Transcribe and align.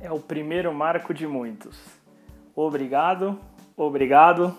é 0.00 0.10
o 0.10 0.18
primeiro 0.18 0.72
marco 0.72 1.12
de 1.12 1.26
muitos. 1.26 1.78
Obrigado, 2.56 3.38
obrigado, 3.76 4.56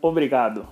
obrigado. 0.00 0.66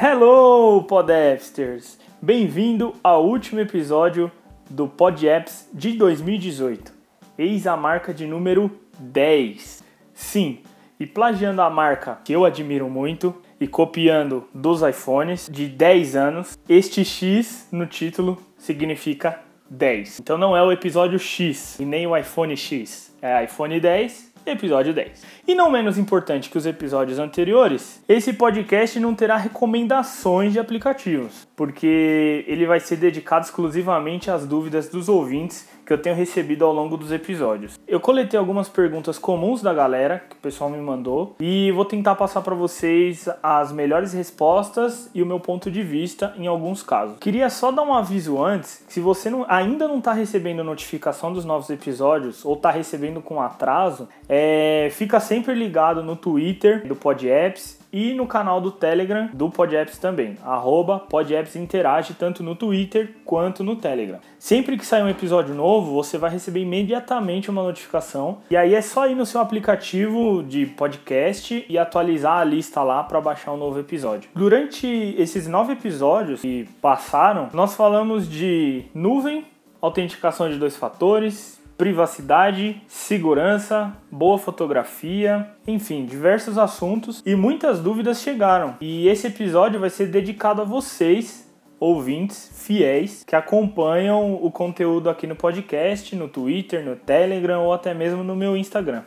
Hello, 0.00 0.84
Podapsters! 0.84 1.98
Bem-vindo 2.20 2.94
ao 3.02 3.26
último 3.26 3.60
episódio 3.60 4.30
do 4.68 4.86
Pod 4.86 5.26
Apps 5.26 5.68
de 5.72 5.92
2018. 5.94 6.92
Eis 7.38 7.66
a 7.66 7.76
marca 7.76 8.12
de 8.12 8.26
número 8.26 8.70
10. 8.98 9.82
Sim, 10.12 10.60
e 11.00 11.06
plagiando 11.06 11.62
a 11.62 11.70
marca 11.70 12.18
que 12.24 12.32
eu 12.32 12.44
admiro 12.44 12.90
muito 12.90 13.34
e 13.60 13.66
copiando 13.66 14.46
dos 14.52 14.82
iPhones 14.82 15.48
de 15.50 15.66
10 15.66 16.16
anos, 16.16 16.58
este 16.68 17.04
X 17.04 17.68
no 17.72 17.86
título 17.86 18.47
significa 18.58 19.40
10. 19.70 20.20
Então 20.20 20.36
não 20.36 20.56
é 20.56 20.62
o 20.62 20.70
episódio 20.70 21.18
X 21.18 21.78
e 21.78 21.84
nem 21.84 22.06
o 22.06 22.16
iPhone 22.16 22.56
X, 22.56 23.14
é 23.22 23.44
iPhone 23.44 23.80
10 23.80 24.28
episódio 24.50 24.92
10. 24.92 25.24
E 25.46 25.54
não 25.54 25.70
menos 25.70 25.98
importante 25.98 26.50
que 26.50 26.58
os 26.58 26.66
episódios 26.66 27.18
anteriores, 27.18 28.02
esse 28.08 28.32
podcast 28.32 28.98
não 28.98 29.14
terá 29.14 29.36
recomendações 29.36 30.52
de 30.52 30.58
aplicativos, 30.58 31.46
porque 31.56 32.44
ele 32.46 32.66
vai 32.66 32.80
ser 32.80 32.96
dedicado 32.96 33.44
exclusivamente 33.44 34.30
às 34.30 34.46
dúvidas 34.46 34.88
dos 34.88 35.08
ouvintes 35.08 35.68
que 35.88 35.94
eu 35.94 35.98
tenho 35.98 36.14
recebido 36.14 36.66
ao 36.66 36.72
longo 36.74 36.98
dos 36.98 37.10
episódios. 37.10 37.80
Eu 37.88 37.98
coletei 37.98 38.38
algumas 38.38 38.68
perguntas 38.68 39.18
comuns 39.18 39.62
da 39.62 39.72
galera 39.72 40.22
que 40.28 40.36
o 40.36 40.38
pessoal 40.38 40.68
me 40.68 40.76
mandou 40.76 41.34
e 41.40 41.72
vou 41.72 41.86
tentar 41.86 42.14
passar 42.14 42.42
para 42.42 42.54
vocês 42.54 43.26
as 43.42 43.72
melhores 43.72 44.12
respostas 44.12 45.10
e 45.14 45.22
o 45.22 45.26
meu 45.26 45.40
ponto 45.40 45.70
de 45.70 45.82
vista 45.82 46.34
em 46.36 46.46
alguns 46.46 46.82
casos. 46.82 47.16
Queria 47.18 47.48
só 47.48 47.72
dar 47.72 47.84
um 47.84 47.94
aviso 47.94 48.38
antes, 48.42 48.84
se 48.86 49.00
você 49.00 49.30
não, 49.30 49.46
ainda 49.48 49.88
não 49.88 49.96
está 49.96 50.12
recebendo 50.12 50.62
notificação 50.62 51.32
dos 51.32 51.46
novos 51.46 51.70
episódios 51.70 52.44
ou 52.44 52.52
está 52.52 52.70
recebendo 52.70 53.22
com 53.22 53.40
atraso, 53.40 54.10
é, 54.28 54.90
fica 54.92 55.18
sempre 55.18 55.54
ligado 55.54 56.02
no 56.02 56.16
Twitter 56.16 56.86
do 56.86 56.94
PodApps 56.94 57.78
e 57.92 58.12
no 58.14 58.26
canal 58.26 58.60
do 58.60 58.70
Telegram 58.70 59.28
do 59.32 59.50
PodApps 59.50 59.98
também, 59.98 60.36
arroba 60.44 60.98
PodApps 60.98 61.56
interage 61.56 62.14
tanto 62.14 62.42
no 62.42 62.54
Twitter 62.54 63.14
quanto 63.24 63.64
no 63.64 63.76
Telegram. 63.76 64.18
Sempre 64.38 64.76
que 64.76 64.84
sair 64.84 65.02
um 65.02 65.08
episódio 65.08 65.54
novo, 65.54 65.92
você 65.92 66.18
vai 66.18 66.30
receber 66.30 66.60
imediatamente 66.60 67.50
uma 67.50 67.62
notificação 67.62 68.38
e 68.50 68.56
aí 68.56 68.74
é 68.74 68.82
só 68.82 69.08
ir 69.08 69.14
no 69.14 69.26
seu 69.26 69.40
aplicativo 69.40 70.42
de 70.42 70.66
podcast 70.66 71.64
e 71.68 71.78
atualizar 71.78 72.38
a 72.38 72.44
lista 72.44 72.82
lá 72.82 73.02
para 73.02 73.20
baixar 73.20 73.52
um 73.52 73.56
novo 73.56 73.78
episódio. 73.78 74.30
Durante 74.34 74.86
esses 75.18 75.46
nove 75.46 75.72
episódios 75.72 76.40
que 76.40 76.68
passaram, 76.80 77.48
nós 77.52 77.74
falamos 77.74 78.28
de 78.28 78.84
nuvem, 78.94 79.44
autenticação 79.80 80.48
de 80.48 80.56
dois 80.56 80.76
fatores, 80.76 81.57
privacidade, 81.78 82.82
segurança, 82.88 83.96
boa 84.10 84.36
fotografia, 84.36 85.48
enfim, 85.64 86.04
diversos 86.04 86.58
assuntos 86.58 87.22
e 87.24 87.36
muitas 87.36 87.78
dúvidas 87.78 88.20
chegaram. 88.20 88.74
E 88.80 89.06
esse 89.06 89.28
episódio 89.28 89.78
vai 89.78 89.88
ser 89.88 90.08
dedicado 90.08 90.60
a 90.60 90.64
vocês, 90.64 91.48
ouvintes 91.78 92.50
fiéis 92.66 93.22
que 93.22 93.36
acompanham 93.36 94.34
o 94.34 94.50
conteúdo 94.50 95.08
aqui 95.08 95.24
no 95.24 95.36
podcast, 95.36 96.16
no 96.16 96.26
Twitter, 96.26 96.84
no 96.84 96.96
Telegram 96.96 97.62
ou 97.62 97.72
até 97.72 97.94
mesmo 97.94 98.24
no 98.24 98.34
meu 98.34 98.56
Instagram. 98.56 99.04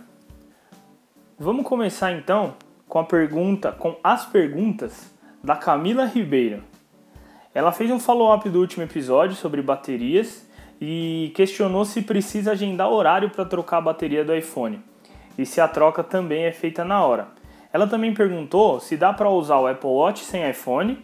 Vamos 1.37 1.65
começar 1.65 2.13
então 2.13 2.53
com 2.87 2.99
a 2.99 3.03
pergunta, 3.03 3.73
com 3.73 3.97
as 4.01 4.25
perguntas 4.25 5.13
da 5.43 5.57
Camila 5.57 6.05
Ribeiro. 6.05 6.63
Ela 7.53 7.73
fez 7.73 7.91
um 7.91 7.99
follow-up 7.99 8.47
do 8.49 8.61
último 8.61 8.83
episódio 8.85 9.35
sobre 9.35 9.61
baterias 9.61 10.49
e 10.81 11.31
questionou 11.35 11.85
se 11.85 12.01
precisa 12.01 12.53
agendar 12.53 12.89
horário 12.89 13.29
para 13.29 13.45
trocar 13.45 13.77
a 13.77 13.81
bateria 13.81 14.25
do 14.25 14.35
iPhone 14.35 14.81
e 15.37 15.45
se 15.45 15.61
a 15.61 15.67
troca 15.67 16.03
também 16.03 16.45
é 16.45 16.51
feita 16.51 16.83
na 16.83 17.05
hora. 17.05 17.27
Ela 17.71 17.85
também 17.85 18.13
perguntou 18.13 18.79
se 18.79 18.97
dá 18.97 19.13
para 19.13 19.29
usar 19.29 19.59
o 19.59 19.67
Apple 19.67 19.89
Watch 19.89 20.23
sem 20.23 20.49
iPhone 20.49 20.97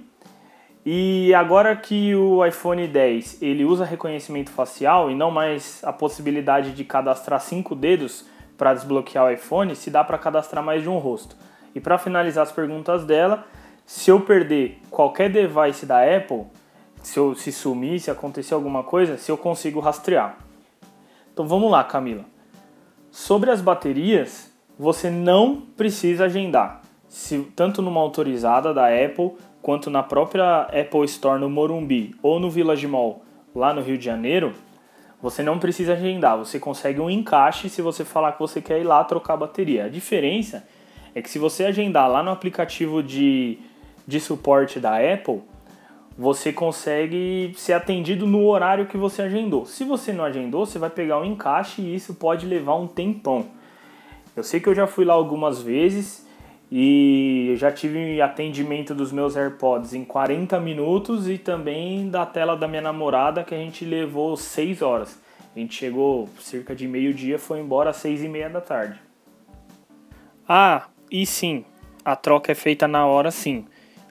e 0.83 1.33
agora 1.33 1.75
que 1.75 2.15
o 2.15 2.43
iPhone 2.45 2.87
10 2.87 3.41
ele 3.41 3.63
usa 3.63 3.85
reconhecimento 3.85 4.49
facial 4.49 5.11
e 5.11 5.15
não 5.15 5.29
mais 5.29 5.83
a 5.83 5.93
possibilidade 5.93 6.71
de 6.71 6.83
cadastrar 6.83 7.39
cinco 7.39 7.75
dedos 7.75 8.25
para 8.57 8.73
desbloquear 8.73 9.25
o 9.25 9.29
iPhone, 9.29 9.75
se 9.75 9.91
dá 9.91 10.03
para 10.03 10.17
cadastrar 10.17 10.63
mais 10.63 10.81
de 10.81 10.89
um 10.89 10.97
rosto. 10.97 11.35
E 11.75 11.79
para 11.79 11.99
finalizar 11.99 12.41
as 12.41 12.51
perguntas 12.51 13.05
dela, 13.05 13.45
se 13.85 14.09
eu 14.09 14.21
perder 14.21 14.79
qualquer 14.89 15.29
device 15.29 15.85
da 15.85 16.01
Apple, 16.03 16.45
se 17.01 17.17
eu 17.17 17.35
se 17.35 17.51
sumir, 17.51 17.99
se 17.99 18.11
acontecer 18.11 18.53
alguma 18.53 18.83
coisa, 18.83 19.17
se 19.17 19.31
eu 19.31 19.37
consigo 19.37 19.79
rastrear. 19.79 20.37
Então 21.33 21.47
vamos 21.47 21.71
lá, 21.71 21.83
Camila. 21.83 22.25
Sobre 23.11 23.49
as 23.49 23.61
baterias, 23.61 24.51
você 24.77 25.09
não 25.09 25.61
precisa 25.75 26.25
agendar. 26.25 26.81
Se, 27.07 27.39
tanto 27.55 27.81
numa 27.81 28.01
autorizada 28.01 28.73
da 28.73 28.87
Apple, 28.87 29.33
quanto 29.61 29.89
na 29.89 30.03
própria 30.03 30.61
Apple 30.63 31.05
Store 31.05 31.39
no 31.39 31.49
Morumbi 31.49 32.15
ou 32.21 32.39
no 32.39 32.49
Village 32.49 32.87
Mall, 32.87 33.23
lá 33.55 33.73
no 33.73 33.81
Rio 33.81 33.97
de 33.97 34.05
Janeiro, 34.05 34.53
você 35.21 35.41
não 35.41 35.57
precisa 35.57 35.93
agendar. 35.93 36.37
Você 36.37 36.59
consegue 36.59 36.99
um 36.99 37.09
encaixe 37.09 37.69
se 37.69 37.81
você 37.81 38.05
falar 38.05 38.33
que 38.33 38.39
você 38.39 38.61
quer 38.61 38.79
ir 38.79 38.83
lá 38.83 39.03
trocar 39.03 39.33
a 39.33 39.37
bateria. 39.37 39.85
A 39.85 39.89
diferença 39.89 40.67
é 41.15 41.21
que 41.21 41.29
se 41.29 41.39
você 41.39 41.65
agendar 41.65 42.09
lá 42.09 42.21
no 42.21 42.29
aplicativo 42.29 43.01
de, 43.01 43.57
de 44.05 44.19
suporte 44.19 44.79
da 44.79 44.97
Apple, 44.97 45.41
você 46.17 46.51
consegue 46.51 47.53
ser 47.55 47.73
atendido 47.73 48.25
no 48.25 48.47
horário 48.47 48.87
que 48.87 48.97
você 48.97 49.21
agendou. 49.21 49.65
Se 49.67 49.83
você 49.83 50.11
não 50.11 50.23
agendou, 50.23 50.65
você 50.65 50.79
vai 50.79 50.89
pegar 50.89 51.19
um 51.19 51.25
encaixe 51.25 51.81
e 51.81 51.93
isso 51.93 52.15
pode 52.15 52.45
levar 52.45 52.75
um 52.75 52.87
tempão. 52.87 53.45
Eu 54.35 54.43
sei 54.43 54.59
que 54.59 54.67
eu 54.67 54.73
já 54.73 54.87
fui 54.87 55.05
lá 55.05 55.13
algumas 55.13 55.61
vezes 55.61 56.27
e 56.71 57.53
já 57.57 57.71
tive 57.71 58.19
atendimento 58.19 58.95
dos 58.95 59.11
meus 59.11 59.37
AirPods 59.37 59.93
em 59.93 60.03
40 60.03 60.59
minutos 60.59 61.29
e 61.29 61.37
também 61.37 62.09
da 62.09 62.25
tela 62.25 62.57
da 62.57 62.67
minha 62.67 62.81
namorada 62.81 63.43
que 63.43 63.53
a 63.53 63.57
gente 63.57 63.85
levou 63.85 64.35
6 64.35 64.81
horas. 64.81 65.21
A 65.55 65.59
gente 65.59 65.75
chegou 65.75 66.27
cerca 66.39 66.75
de 66.75 66.87
meio-dia, 66.87 67.37
foi 67.37 67.59
embora 67.59 67.91
às 67.91 67.97
6 67.97 68.23
e 68.23 68.27
meia 68.27 68.49
da 68.49 68.61
tarde. 68.61 68.99
Ah, 70.49 70.87
e 71.11 71.25
sim, 71.25 71.63
a 72.03 72.15
troca 72.15 72.51
é 72.51 72.55
feita 72.55 72.87
na 72.87 73.05
hora 73.05 73.29
sim. 73.31 73.65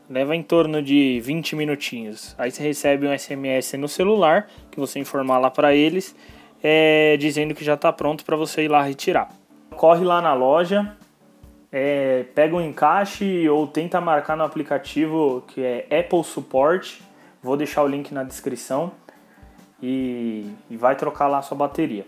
Leva 0.09 0.37
em 0.37 0.43
torno 0.43 0.81
de 0.81 1.21
20 1.21 1.57
minutinhos. 1.57 2.35
Aí 2.39 2.51
você 2.51 2.63
recebe 2.63 3.09
um 3.09 3.19
SMS 3.19 3.73
no 3.75 3.89
celular 3.89 4.49
que 4.71 4.79
você 4.79 5.01
informar 5.01 5.39
lá 5.39 5.51
para 5.51 5.75
eles, 5.75 6.15
é, 6.63 7.17
dizendo 7.17 7.55
que 7.55 7.65
já 7.65 7.75
está 7.75 7.93
pronto 7.93 8.25
para 8.25 8.37
você 8.37 8.63
ir 8.63 8.69
lá 8.69 8.83
retirar. 8.83 9.29
Corre 9.71 10.05
lá 10.05 10.23
na 10.23 10.33
loja, 10.33 10.97
é, 11.73 12.25
pega 12.35 12.55
um 12.55 12.61
encaixe 12.61 13.49
ou 13.49 13.67
tenta 13.67 14.01
marcar 14.01 14.37
no 14.37 14.45
aplicativo 14.45 15.43
que 15.49 15.61
é 15.61 15.87
Apple 15.99 16.23
Support. 16.23 17.01
Vou 17.43 17.57
deixar 17.57 17.83
o 17.83 17.89
link 17.89 18.15
na 18.15 18.23
descrição 18.23 18.93
e, 19.83 20.49
e 20.71 20.77
vai 20.77 20.95
trocar 20.95 21.27
lá 21.27 21.43
sua 21.43 21.57
bateria. 21.57 22.07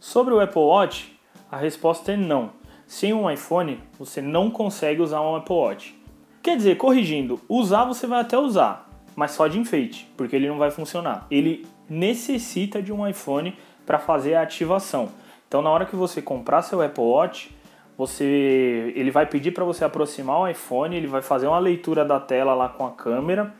Sobre 0.00 0.32
o 0.32 0.40
Apple 0.40 0.62
Watch, 0.62 1.18
a 1.50 1.58
resposta 1.58 2.12
é 2.12 2.16
não 2.16 2.63
sem 2.86 3.12
um 3.12 3.30
iPhone, 3.30 3.80
você 3.98 4.20
não 4.20 4.50
consegue 4.50 5.00
usar 5.00 5.20
um 5.20 5.36
Apple 5.36 5.54
Watch. 5.54 5.98
Quer 6.42 6.56
dizer, 6.56 6.76
corrigindo, 6.76 7.40
usar 7.48 7.84
você 7.84 8.06
vai 8.06 8.20
até 8.20 8.36
usar, 8.36 8.90
mas 9.16 9.30
só 9.30 9.46
de 9.46 9.58
enfeite, 9.58 10.10
porque 10.16 10.36
ele 10.36 10.48
não 10.48 10.58
vai 10.58 10.70
funcionar. 10.70 11.26
Ele 11.30 11.66
necessita 11.88 12.82
de 12.82 12.92
um 12.92 13.06
iPhone 13.06 13.56
para 13.86 13.98
fazer 13.98 14.34
a 14.34 14.42
ativação. 14.42 15.08
Então, 15.48 15.62
na 15.62 15.70
hora 15.70 15.86
que 15.86 15.96
você 15.96 16.20
comprar 16.20 16.62
seu 16.62 16.82
Apple 16.82 17.02
Watch, 17.02 17.54
você, 17.96 18.92
ele 18.96 19.10
vai 19.10 19.26
pedir 19.26 19.52
para 19.52 19.64
você 19.64 19.84
aproximar 19.84 20.40
o 20.40 20.48
iPhone, 20.48 20.96
ele 20.96 21.06
vai 21.06 21.22
fazer 21.22 21.46
uma 21.46 21.58
leitura 21.58 22.04
da 22.04 22.18
tela 22.18 22.54
lá 22.54 22.68
com 22.68 22.84
a 22.84 22.90
câmera 22.90 23.54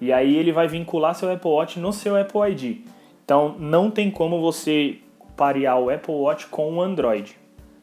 e 0.00 0.12
aí 0.12 0.36
ele 0.36 0.52
vai 0.52 0.68
vincular 0.68 1.14
seu 1.14 1.32
Apple 1.32 1.50
Watch 1.50 1.80
no 1.80 1.92
seu 1.92 2.16
Apple 2.16 2.40
ID. 2.50 2.86
Então, 3.24 3.56
não 3.58 3.90
tem 3.90 4.10
como 4.10 4.40
você 4.40 4.98
parear 5.36 5.78
o 5.78 5.90
Apple 5.90 6.14
Watch 6.14 6.46
com 6.46 6.74
o 6.74 6.82
Android. 6.82 7.36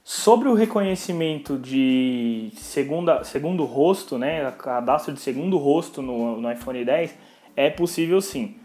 Sobre 0.03 0.49
o 0.49 0.55
reconhecimento 0.55 1.59
de 1.59 2.51
segunda, 2.55 3.23
segundo 3.23 3.63
rosto, 3.65 4.17
né, 4.17 4.51
cadastro 4.57 5.13
de 5.13 5.21
segundo 5.21 5.57
rosto 5.57 6.01
no, 6.01 6.41
no 6.41 6.51
iPhone 6.51 6.83
10, 6.83 7.15
é 7.55 7.69
possível 7.69 8.19
sim. 8.19 8.55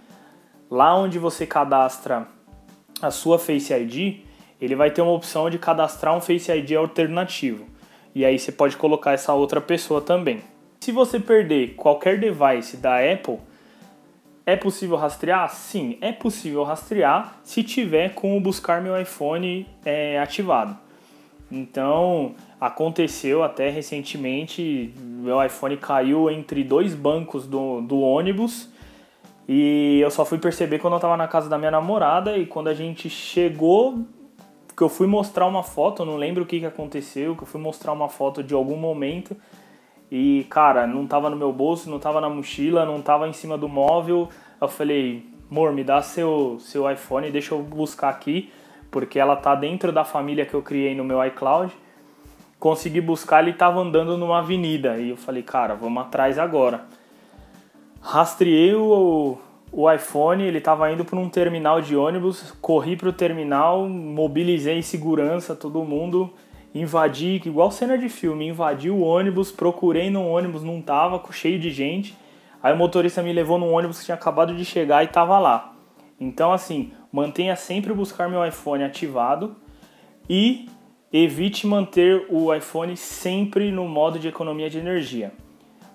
Lá 0.71 0.97
onde 0.97 1.19
você 1.19 1.47
cadastra 1.47 2.27
a 3.03 3.11
sua 3.11 3.39
Face 3.39 3.73
ID, 3.73 4.21
ele 4.59 4.75
vai 4.75 4.91
ter 4.91 5.03
uma 5.03 5.13
opção 5.13 5.51
de 5.51 5.59
cadastrar 5.59 6.17
um 6.17 6.23
Face 6.23 6.51
ID 6.51 6.73
alternativo. 6.73 7.67
E 8.15 8.25
aí 8.25 8.39
você 8.39 8.51
pode 8.51 8.79
colocar 8.79 9.13
essa 9.13 9.35
outra 9.35 9.61
pessoa 9.61 10.01
também. 10.01 10.41
Se 10.81 10.91
você 10.91 11.21
perder 11.21 11.75
qualquer 11.75 12.19
device 12.19 12.79
da 12.79 12.97
Apple, 12.99 13.39
é 14.47 14.57
possível 14.57 14.97
rastrear? 14.97 15.51
Sim, 15.51 15.99
é 16.01 16.13
possível 16.13 16.63
rastrear 16.63 17.41
se 17.45 17.63
tiver 17.63 18.15
com 18.15 18.37
o 18.37 18.41
Buscar 18.41 18.81
Meu 18.81 18.99
iPhone 18.99 19.69
é, 19.85 20.19
ativado. 20.19 20.86
Então, 21.51 22.35
aconteceu 22.61 23.45
até 23.45 23.71
recentemente, 23.71 24.93
meu 24.99 25.43
iPhone 25.45 25.77
caiu 25.77 26.29
entre 26.29 26.65
dois 26.65 26.95
bancos 26.95 27.47
do, 27.47 27.81
do 27.83 28.01
ônibus 28.01 28.69
E 29.49 30.01
eu 30.01 30.11
só 30.11 30.25
fui 30.25 30.39
perceber 30.39 30.81
quando 30.81 30.95
eu 30.95 31.01
tava 31.01 31.17
na 31.17 31.29
casa 31.29 31.49
da 31.49 31.57
minha 31.57 31.71
namorada 31.71 32.37
e 32.37 32.47
quando 32.47 32.67
a 32.67 32.75
gente 32.75 33.09
chegou, 33.09 34.01
que 34.77 34.83
eu 34.83 34.89
fui 34.89 35.07
mostrar 35.07 35.47
uma 35.47 35.63
foto, 35.63 36.05
não 36.05 36.17
lembro 36.17 36.43
o 36.43 36.47
que, 36.47 36.59
que 36.59 36.67
aconteceu, 36.67 37.37
que 37.37 37.45
eu 37.45 37.47
fui 37.47 37.61
mostrar 37.61 37.93
uma 37.93 38.09
foto 38.09 38.43
de 38.43 38.53
algum 38.53 38.77
momento 38.77 39.37
e, 40.11 40.47
cara, 40.51 40.87
não 40.87 41.07
tava 41.07 41.29
no 41.31 41.37
meu 41.37 41.53
bolso, 41.53 41.91
não 41.91 41.99
tava 41.99 42.21
na 42.21 42.29
mochila, 42.29 42.85
não 42.85 43.03
tava 43.03 43.29
em 43.29 43.33
cima 43.33 43.59
do 43.59 43.69
móvel. 43.69 44.29
Eu 44.61 44.69
falei, 44.69 45.27
amor, 45.51 45.73
me 45.73 45.83
dá 45.83 46.01
seu, 46.03 46.59
seu 46.61 46.91
iPhone, 46.91 47.31
deixa 47.31 47.55
eu 47.55 47.63
buscar 47.63 48.11
aqui, 48.11 48.53
porque 48.97 49.19
ela 49.19 49.37
tá 49.37 49.55
dentro 49.55 49.93
da 49.93 50.05
família 50.07 50.47
que 50.47 50.55
eu 50.55 50.63
criei 50.63 50.95
no 50.95 51.05
meu 51.05 51.23
iCloud. 51.27 51.71
Consegui 52.59 52.99
buscar, 52.99 53.43
ele 53.43 53.53
tava 53.53 53.79
andando 53.79 54.17
numa 54.17 54.39
avenida 54.39 54.97
e 54.97 55.11
eu 55.11 55.19
falei, 55.19 55.43
cara, 55.43 55.75
vamos 55.75 56.03
atrás 56.03 56.39
agora. 56.39 56.87
Rastreei 58.01 58.75
o, 58.75 59.37
o 59.71 59.93
iPhone, 59.93 60.43
ele 60.43 60.57
estava 60.57 60.91
indo 60.91 61.05
para 61.05 61.19
um 61.19 61.29
terminal 61.29 61.83
de 61.83 61.95
ônibus, 61.95 62.55
corri 62.63 62.97
para 62.97 63.11
o 63.11 63.13
terminal, 63.13 63.87
mobilizei 63.87 64.81
segurança, 64.81 65.55
todo 65.55 65.85
mundo, 65.85 66.33
invadi, 66.75 67.43
igual 67.45 67.71
cena 67.71 67.99
de 67.99 68.09
filme, 68.09 68.49
invadi 68.49 68.89
o 68.89 69.03
ônibus, 69.03 69.53
procurei 69.53 70.09
no 70.09 70.27
ônibus, 70.27 70.63
não 70.63 70.81
tava, 70.81 71.23
cheio 71.33 71.61
de 71.61 71.71
gente. 71.71 72.17
Aí 72.63 72.73
o 72.73 72.79
motorista 72.79 73.23
me 73.23 73.35
levou 73.35 73.59
num 73.59 73.75
ônibus 73.75 73.99
que 73.99 74.07
tinha 74.07 74.15
acabado 74.15 74.57
de 74.57 74.65
chegar 74.65 75.05
e 75.05 75.09
tava 75.09 75.39
lá. 75.39 75.75
Então 76.19 76.51
assim, 76.51 76.93
mantenha 77.17 77.57
sempre 77.57 77.95
buscar 77.95 78.29
meu 78.29 78.47
iPhone 78.47 78.85
ativado 78.85 79.57
e 80.29 80.69
evite 81.11 81.67
manter 81.67 82.27
o 82.29 82.55
iPhone 82.55 82.95
sempre 82.95 83.73
no 83.73 83.89
modo 83.89 84.19
de 84.19 84.29
economia 84.29 84.69
de 84.69 84.77
energia. 84.77 85.33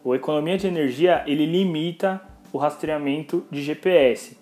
O 0.03 0.15
economia 0.15 0.57
de 0.57 0.65
energia 0.65 1.23
ele 1.27 1.45
limita 1.45 2.19
o 2.51 2.57
rastreamento 2.57 3.45
de 3.51 3.61
GPS. 3.61 4.35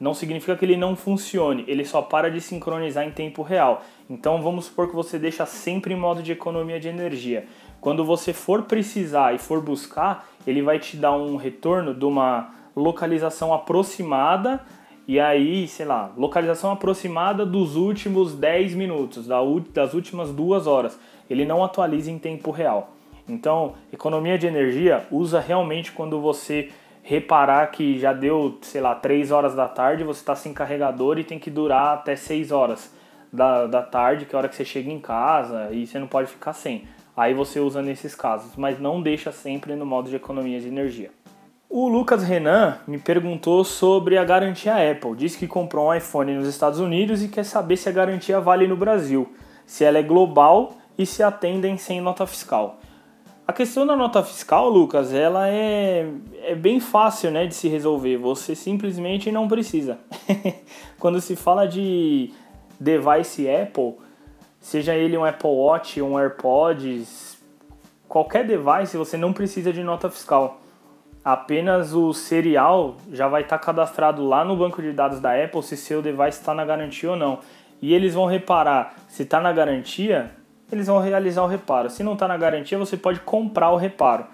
Não 0.00 0.14
significa 0.14 0.56
que 0.56 0.64
ele 0.64 0.74
não 0.74 0.96
funcione, 0.96 1.66
ele 1.68 1.84
só 1.84 2.00
para 2.00 2.30
de 2.30 2.40
sincronizar 2.40 3.06
em 3.06 3.10
tempo 3.10 3.42
real. 3.42 3.82
Então 4.08 4.40
vamos 4.40 4.64
supor 4.64 4.88
que 4.88 4.96
você 4.96 5.18
deixa 5.18 5.44
sempre 5.44 5.92
em 5.92 5.98
modo 5.98 6.22
de 6.22 6.32
economia 6.32 6.80
de 6.80 6.88
energia. 6.88 7.44
Quando 7.78 8.06
você 8.06 8.32
for 8.32 8.62
precisar 8.62 9.34
e 9.34 9.38
for 9.38 9.60
buscar, 9.60 10.26
ele 10.46 10.62
vai 10.62 10.78
te 10.78 10.96
dar 10.96 11.12
um 11.12 11.36
retorno 11.36 11.92
de 11.92 12.06
uma 12.06 12.54
localização 12.74 13.52
aproximada 13.52 14.64
e 15.06 15.18
aí, 15.18 15.66
sei 15.66 15.84
lá, 15.84 16.12
localização 16.16 16.70
aproximada 16.70 17.44
dos 17.44 17.76
últimos 17.76 18.34
10 18.34 18.74
minutos, 18.74 19.26
das 19.72 19.94
últimas 19.94 20.30
duas 20.30 20.66
horas. 20.66 20.98
Ele 21.28 21.44
não 21.44 21.64
atualiza 21.64 22.10
em 22.10 22.18
tempo 22.18 22.50
real. 22.50 22.92
Então, 23.28 23.74
economia 23.92 24.38
de 24.38 24.46
energia 24.46 25.06
usa 25.10 25.40
realmente 25.40 25.92
quando 25.92 26.20
você 26.20 26.70
reparar 27.02 27.66
que 27.72 27.98
já 27.98 28.12
deu, 28.12 28.58
sei 28.62 28.80
lá, 28.80 28.94
3 28.94 29.32
horas 29.32 29.54
da 29.54 29.66
tarde, 29.66 30.04
você 30.04 30.20
está 30.20 30.36
sem 30.36 30.52
carregador 30.52 31.18
e 31.18 31.24
tem 31.24 31.38
que 31.38 31.50
durar 31.50 31.94
até 31.94 32.14
6 32.14 32.52
horas 32.52 32.94
da, 33.32 33.66
da 33.66 33.82
tarde, 33.82 34.24
que 34.24 34.34
é 34.34 34.36
a 34.36 34.38
hora 34.38 34.48
que 34.48 34.54
você 34.54 34.64
chega 34.64 34.90
em 34.90 35.00
casa 35.00 35.70
e 35.72 35.86
você 35.86 35.98
não 35.98 36.06
pode 36.06 36.30
ficar 36.30 36.52
sem. 36.52 36.84
Aí 37.16 37.34
você 37.34 37.58
usa 37.58 37.82
nesses 37.82 38.14
casos, 38.14 38.56
mas 38.56 38.78
não 38.78 39.02
deixa 39.02 39.32
sempre 39.32 39.74
no 39.74 39.84
modo 39.84 40.08
de 40.08 40.16
economia 40.16 40.60
de 40.60 40.68
energia. 40.68 41.10
O 41.74 41.88
Lucas 41.88 42.22
Renan 42.22 42.76
me 42.86 42.98
perguntou 42.98 43.64
sobre 43.64 44.18
a 44.18 44.24
garantia 44.26 44.74
Apple. 44.90 45.16
Diz 45.16 45.34
que 45.34 45.46
comprou 45.46 45.88
um 45.88 45.94
iPhone 45.94 46.34
nos 46.34 46.46
Estados 46.46 46.78
Unidos 46.78 47.22
e 47.22 47.28
quer 47.28 47.46
saber 47.46 47.78
se 47.78 47.88
a 47.88 47.92
garantia 47.92 48.38
vale 48.38 48.68
no 48.68 48.76
Brasil, 48.76 49.32
se 49.64 49.82
ela 49.82 49.96
é 49.96 50.02
global 50.02 50.74
e 50.98 51.06
se 51.06 51.22
atendem 51.22 51.78
sem 51.78 51.98
nota 51.98 52.26
fiscal. 52.26 52.78
A 53.48 53.54
questão 53.54 53.86
da 53.86 53.96
nota 53.96 54.22
fiscal, 54.22 54.68
Lucas, 54.68 55.14
ela 55.14 55.48
é, 55.48 56.06
é 56.42 56.54
bem 56.54 56.78
fácil 56.78 57.30
né, 57.30 57.46
de 57.46 57.54
se 57.54 57.68
resolver. 57.68 58.18
Você 58.18 58.54
simplesmente 58.54 59.32
não 59.32 59.48
precisa. 59.48 59.98
Quando 61.00 61.22
se 61.22 61.34
fala 61.36 61.66
de 61.66 62.34
device 62.78 63.48
Apple, 63.48 63.94
seja 64.60 64.94
ele 64.94 65.16
um 65.16 65.24
Apple 65.24 65.48
Watch, 65.48 66.02
um 66.02 66.18
AirPods, 66.18 67.38
qualquer 68.06 68.46
device, 68.46 68.94
você 68.94 69.16
não 69.16 69.32
precisa 69.32 69.72
de 69.72 69.82
nota 69.82 70.10
fiscal. 70.10 70.61
Apenas 71.24 71.94
o 71.94 72.12
serial 72.12 72.96
já 73.12 73.28
vai 73.28 73.42
estar 73.42 73.58
cadastrado 73.58 74.26
lá 74.26 74.44
no 74.44 74.56
banco 74.56 74.82
de 74.82 74.92
dados 74.92 75.20
da 75.20 75.32
Apple 75.32 75.62
se 75.62 75.76
seu 75.76 76.02
device 76.02 76.40
está 76.40 76.52
na 76.52 76.64
garantia 76.64 77.10
ou 77.10 77.16
não. 77.16 77.38
E 77.80 77.94
eles 77.94 78.14
vão 78.14 78.26
reparar 78.26 78.94
se 79.08 79.22
está 79.22 79.40
na 79.40 79.52
garantia, 79.52 80.30
eles 80.70 80.88
vão 80.88 80.98
realizar 80.98 81.42
o 81.42 81.46
reparo. 81.46 81.90
Se 81.90 82.02
não 82.02 82.14
está 82.14 82.26
na 82.26 82.36
garantia, 82.36 82.76
você 82.76 82.96
pode 82.96 83.20
comprar 83.20 83.70
o 83.70 83.76
reparo. 83.76 84.24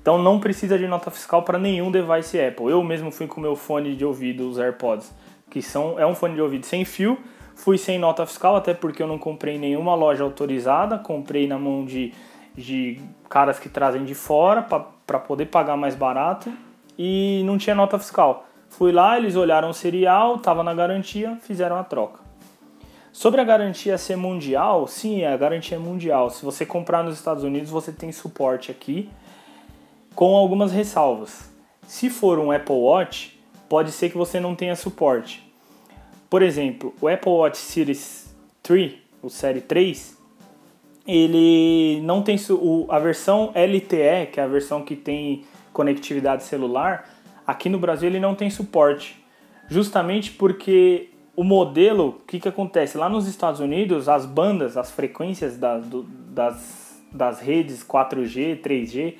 Então 0.00 0.18
não 0.18 0.38
precisa 0.38 0.78
de 0.78 0.86
nota 0.86 1.10
fiscal 1.10 1.42
para 1.42 1.58
nenhum 1.58 1.90
device 1.90 2.40
Apple. 2.40 2.70
Eu 2.70 2.82
mesmo 2.84 3.10
fui 3.10 3.26
com 3.26 3.40
meu 3.40 3.56
fone 3.56 3.96
de 3.96 4.04
ouvido, 4.04 4.48
os 4.48 4.58
AirPods, 4.58 5.12
que 5.50 5.62
são 5.62 5.98
é 5.98 6.06
um 6.06 6.14
fone 6.14 6.34
de 6.34 6.40
ouvido 6.42 6.66
sem 6.66 6.84
fio. 6.84 7.18
Fui 7.54 7.78
sem 7.78 7.98
nota 7.98 8.26
fiscal, 8.26 8.54
até 8.54 8.74
porque 8.74 9.02
eu 9.02 9.06
não 9.06 9.18
comprei 9.18 9.56
em 9.56 9.58
nenhuma 9.58 9.94
loja 9.94 10.22
autorizada, 10.22 10.98
comprei 10.98 11.48
na 11.48 11.58
mão 11.58 11.86
de, 11.86 12.12
de 12.54 13.00
caras 13.30 13.58
que 13.58 13.68
trazem 13.68 14.04
de 14.04 14.14
fora 14.14 14.60
para 14.60 14.95
poder 15.06 15.46
pagar 15.46 15.76
mais 15.76 15.94
barato 15.94 16.52
e 16.98 17.42
não 17.44 17.56
tinha 17.56 17.74
nota 17.74 17.98
fiscal. 17.98 18.46
Fui 18.68 18.92
lá, 18.92 19.16
eles 19.16 19.36
olharam 19.36 19.70
o 19.70 19.74
serial, 19.74 20.36
estava 20.36 20.62
na 20.62 20.74
garantia, 20.74 21.38
fizeram 21.40 21.76
a 21.76 21.84
troca. 21.84 22.20
Sobre 23.12 23.40
a 23.40 23.44
garantia 23.44 23.96
ser 23.96 24.16
mundial, 24.16 24.86
sim, 24.86 25.24
a 25.24 25.36
garantia 25.36 25.76
é 25.76 25.80
mundial. 25.80 26.28
Se 26.28 26.44
você 26.44 26.66
comprar 26.66 27.02
nos 27.02 27.14
Estados 27.14 27.42
Unidos, 27.44 27.70
você 27.70 27.90
tem 27.90 28.12
suporte 28.12 28.70
aqui, 28.70 29.08
com 30.14 30.36
algumas 30.36 30.72
ressalvas. 30.72 31.50
Se 31.86 32.10
for 32.10 32.38
um 32.38 32.50
Apple 32.50 32.74
Watch, 32.74 33.40
pode 33.68 33.92
ser 33.92 34.10
que 34.10 34.18
você 34.18 34.38
não 34.38 34.54
tenha 34.54 34.76
suporte. 34.76 35.50
Por 36.28 36.42
exemplo, 36.42 36.94
o 37.00 37.08
Apple 37.08 37.30
Watch 37.30 37.56
Series 37.56 38.34
3, 38.62 38.94
o 39.22 39.30
Série 39.30 39.60
3, 39.60 40.15
ele 41.06 42.00
não 42.02 42.22
tem 42.22 42.36
a 42.88 42.98
versão 42.98 43.52
LTE, 43.54 44.30
que 44.32 44.40
é 44.40 44.42
a 44.42 44.46
versão 44.46 44.82
que 44.82 44.96
tem 44.96 45.44
conectividade 45.72 46.44
celular, 46.44 47.08
aqui 47.46 47.68
no 47.68 47.78
Brasil 47.78 48.08
ele 48.08 48.18
não 48.18 48.34
tem 48.34 48.50
suporte. 48.50 49.22
Justamente 49.68 50.32
porque 50.32 51.10
o 51.36 51.44
modelo, 51.44 52.08
o 52.08 52.12
que, 52.26 52.40
que 52.40 52.48
acontece? 52.48 52.96
Lá 52.96 53.08
nos 53.08 53.28
Estados 53.28 53.60
Unidos, 53.60 54.08
as 54.08 54.24
bandas, 54.24 54.76
as 54.76 54.90
frequências 54.90 55.58
da, 55.58 55.78
do, 55.78 56.02
das, 56.02 57.02
das 57.12 57.40
redes 57.40 57.84
4G, 57.84 58.60
3G, 58.60 59.14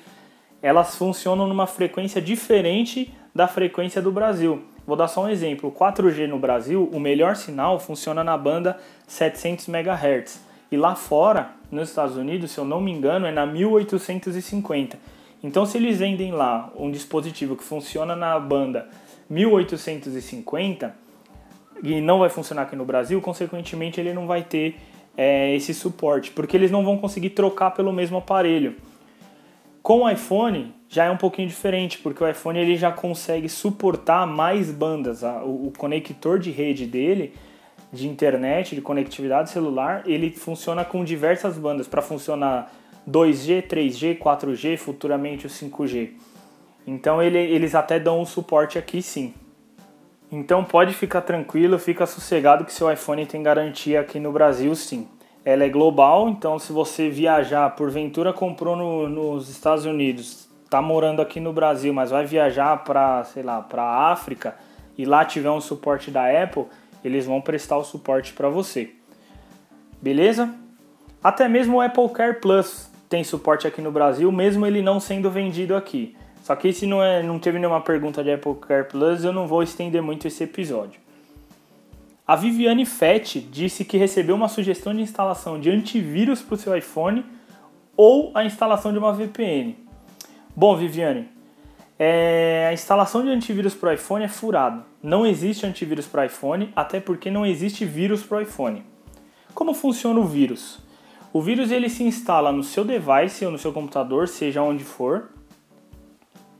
elas 0.61 0.95
funcionam 0.95 1.47
numa 1.47 1.67
frequência 1.67 2.21
diferente 2.21 3.13
da 3.33 3.47
frequência 3.47 4.01
do 4.01 4.11
Brasil. 4.11 4.63
Vou 4.85 4.95
dar 4.95 5.07
só 5.07 5.25
um 5.25 5.29
exemplo. 5.29 5.69
O 5.69 5.71
4G 5.71 6.27
no 6.27 6.39
Brasil, 6.39 6.89
o 6.91 6.99
melhor 6.99 7.35
sinal 7.35 7.79
funciona 7.79 8.23
na 8.23 8.37
banda 8.37 8.79
700 9.05 9.67
MHz. 9.67 10.46
E 10.71 10.77
lá 10.77 10.95
fora, 10.95 11.51
nos 11.71 11.89
Estados 11.89 12.17
Unidos, 12.17 12.51
se 12.51 12.57
eu 12.57 12.65
não 12.65 12.81
me 12.81 12.91
engano, 12.91 13.25
é 13.25 13.31
na 13.31 13.45
1850. 13.45 14.97
Então, 15.43 15.65
se 15.65 15.77
eles 15.77 15.99
vendem 15.99 16.31
lá 16.31 16.71
um 16.75 16.91
dispositivo 16.91 17.55
que 17.55 17.63
funciona 17.63 18.15
na 18.15 18.39
banda 18.39 18.89
1850, 19.29 20.93
e 21.83 22.01
não 22.01 22.19
vai 22.19 22.29
funcionar 22.29 22.63
aqui 22.63 22.75
no 22.75 22.85
Brasil, 22.85 23.21
consequentemente 23.21 23.99
ele 23.99 24.13
não 24.13 24.25
vai 24.25 24.43
ter 24.43 24.75
é, 25.15 25.55
esse 25.55 25.73
suporte, 25.73 26.31
porque 26.31 26.57
eles 26.57 26.71
não 26.71 26.83
vão 26.83 26.97
conseguir 26.97 27.31
trocar 27.31 27.71
pelo 27.71 27.93
mesmo 27.93 28.17
aparelho. 28.17 28.75
Com 29.81 30.01
o 30.01 30.09
iPhone 30.09 30.73
já 30.89 31.05
é 31.05 31.11
um 31.11 31.17
pouquinho 31.17 31.47
diferente, 31.47 31.97
porque 31.99 32.23
o 32.23 32.29
iPhone 32.29 32.59
ele 32.59 32.75
já 32.75 32.91
consegue 32.91 33.47
suportar 33.47 34.27
mais 34.27 34.71
bandas. 34.71 35.23
O, 35.23 35.67
o 35.67 35.73
conector 35.77 36.39
de 36.39 36.51
rede 36.51 36.85
dele, 36.85 37.33
de 37.91 38.07
internet, 38.07 38.75
de 38.75 38.81
conectividade 38.81 39.49
celular, 39.49 40.03
ele 40.05 40.31
funciona 40.31 40.83
com 40.83 41.03
diversas 41.03 41.57
bandas 41.57 41.87
para 41.87 42.01
funcionar 42.01 42.71
2G, 43.09 43.65
3G, 43.67 44.17
4G, 44.17 44.77
futuramente 44.77 45.45
o 45.45 45.49
5G. 45.49 46.11
Então 46.85 47.21
ele, 47.21 47.37
eles 47.37 47.75
até 47.75 47.99
dão 47.99 48.21
um 48.21 48.25
suporte 48.25 48.77
aqui 48.77 49.01
sim. 49.01 49.33
Então 50.31 50.63
pode 50.63 50.93
ficar 50.93 51.21
tranquilo, 51.21 51.79
fica 51.79 52.05
sossegado 52.05 52.65
que 52.65 52.73
seu 52.73 52.91
iPhone 52.91 53.25
tem 53.25 53.41
garantia 53.41 54.01
aqui 54.01 54.19
no 54.19 54.31
Brasil 54.31 54.75
sim. 54.75 55.07
Ela 55.45 55.63
é 55.63 55.69
global, 55.69 56.27
então 56.27 56.59
se 56.59 56.73
você 56.73 57.09
viajar, 57.09 57.69
porventura 57.69 58.33
comprou 58.33 58.75
no, 58.75 59.07
nos 59.07 59.47
Estados 59.47 59.85
Unidos, 59.85 60.49
tá 60.69 60.81
morando 60.81 61.21
aqui 61.21 61.39
no 61.39 61.53
Brasil, 61.53 61.93
mas 61.93 62.11
vai 62.11 62.25
viajar 62.25 62.83
para, 62.83 63.23
sei 63.23 63.43
lá, 63.43 63.61
para 63.61 64.11
África 64.11 64.55
e 64.97 65.05
lá 65.05 65.23
tiver 65.23 65.49
um 65.49 65.61
suporte 65.61 66.11
da 66.11 66.25
Apple, 66.43 66.65
eles 67.07 67.25
vão 67.25 67.41
prestar 67.41 67.77
o 67.77 67.83
suporte 67.83 68.33
para 68.33 68.49
você. 68.49 68.91
Beleza? 70.01 70.53
Até 71.23 71.47
mesmo 71.49 71.77
o 71.77 71.81
Apple 71.81 72.09
Care 72.09 72.39
Plus 72.39 72.89
tem 73.09 73.23
suporte 73.23 73.65
aqui 73.65 73.81
no 73.81 73.91
Brasil, 73.91 74.31
mesmo 74.31 74.65
ele 74.65 74.81
não 74.81 74.99
sendo 74.99 75.31
vendido 75.31 75.75
aqui. 75.75 76.15
Só 76.43 76.55
que 76.55 76.71
se 76.71 76.85
não, 76.85 77.03
é, 77.03 77.23
não 77.23 77.39
teve 77.39 77.59
nenhuma 77.59 77.81
pergunta 77.81 78.23
de 78.23 78.31
Apple 78.31 78.55
Care 78.55 78.87
Plus, 78.87 79.23
eu 79.23 79.33
não 79.33 79.47
vou 79.47 79.63
estender 79.63 80.01
muito 80.01 80.27
esse 80.27 80.43
episódio. 80.43 80.99
A 82.25 82.35
Viviane 82.35 82.85
Fett 82.85 83.39
disse 83.39 83.85
que 83.85 83.97
recebeu 83.97 84.35
uma 84.35 84.49
sugestão 84.49 84.93
de 84.93 85.01
instalação 85.01 85.59
de 85.59 85.69
antivírus 85.69 86.41
para 86.41 86.55
o 86.55 86.57
seu 86.57 86.75
iPhone 86.75 87.25
ou 87.95 88.31
a 88.35 88.43
instalação 88.43 88.91
de 88.91 88.99
uma 88.99 89.13
VPN. 89.13 89.75
Bom, 90.55 90.75
Viviane, 90.75 91.29
É, 91.99 92.67
a 92.69 92.73
instalação 92.73 93.23
de 93.23 93.29
antivírus 93.29 93.73
para 93.73 93.89
o 93.89 93.93
iPhone 93.93 94.23
é 94.23 94.27
furado. 94.27 94.85
Não 95.07 95.25
existe 95.25 95.65
antivírus 95.65 96.05
para 96.05 96.25
iPhone, 96.25 96.69
até 96.75 96.99
porque 96.99 97.31
não 97.31 97.45
existe 97.45 97.85
vírus 97.85 98.23
para 98.23 98.41
iPhone. 98.41 98.83
Como 99.53 99.73
funciona 99.73 100.19
o 100.19 100.25
vírus? 100.25 100.79
O 101.31 101.41
vírus 101.41 101.71
ele 101.71 101.87
se 101.87 102.03
instala 102.03 102.51
no 102.51 102.61
seu 102.61 102.83
device 102.83 103.45
ou 103.45 103.49
no 103.53 103.57
seu 103.57 103.71
computador, 103.71 104.27
seja 104.27 104.61
onde 104.61 104.83
for, 104.83 105.29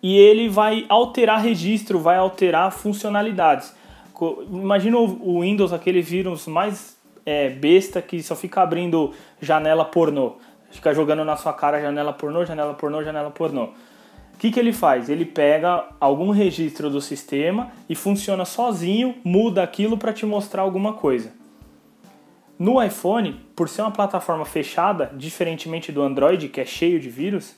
e 0.02 0.18
ele 0.18 0.48
vai 0.48 0.86
alterar 0.88 1.42
registro, 1.42 2.00
vai 2.00 2.16
alterar 2.16 2.72
funcionalidades. 2.72 3.76
Imagina 4.50 4.98
o 4.98 5.42
Windows, 5.42 5.74
aquele 5.74 6.02
vírus 6.02 6.48
mais 6.48 6.98
é, 7.26 7.50
besta 7.50 8.02
que 8.02 8.24
só 8.24 8.34
fica 8.34 8.62
abrindo 8.62 9.12
janela 9.42 9.84
pornô. 9.84 10.38
Fica 10.72 10.94
jogando 10.94 11.26
na 11.26 11.36
sua 11.36 11.52
cara 11.52 11.82
janela 11.82 12.14
pornô, 12.14 12.46
janela 12.46 12.74
pornô, 12.74 13.04
janela 13.04 13.30
pornô. 13.30 13.72
O 14.38 14.40
que, 14.40 14.52
que 14.52 14.60
ele 14.60 14.72
faz? 14.72 15.10
Ele 15.10 15.26
pega 15.26 15.84
algum 16.00 16.30
registro 16.30 16.92
do 16.92 17.02
sistema 17.02 17.72
e 17.90 17.96
funciona 17.96 18.46
sozinho, 18.46 19.16
muda 19.24 19.64
aquilo 19.64 19.98
para 19.98 20.14
te 20.14 20.28
mostrar 20.28 20.62
alguma 20.62 20.94
coisa. 20.94 21.34
No 22.60 22.82
iPhone, 22.84 23.42
por 23.56 23.68
ser 23.68 23.82
uma 23.82 23.90
plataforma 23.90 24.46
fechada, 24.46 25.12
diferentemente 25.18 25.92
do 25.92 26.04
Android, 26.04 26.50
que 26.50 26.62
é 26.62 26.66
cheio 26.66 27.00
de 27.00 27.10
vírus, 27.10 27.56